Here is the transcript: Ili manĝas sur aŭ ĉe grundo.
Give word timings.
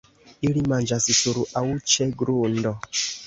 Ili 0.47 0.63
manĝas 0.71 1.05
sur 1.17 1.37
aŭ 1.63 1.63
ĉe 1.93 2.09
grundo. 2.25 2.75